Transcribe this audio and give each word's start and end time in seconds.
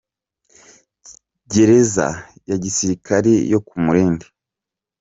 –Gereza 1.51 2.07
ya 2.49 2.55
gisirikari 2.63 3.33
yo 3.51 3.59
ku 3.67 3.75
Murindi, 3.85 4.27